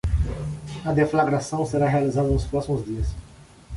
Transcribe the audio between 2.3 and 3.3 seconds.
próximos dias